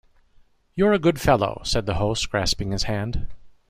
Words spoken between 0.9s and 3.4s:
a good fellow’ said the host, grasping his hand.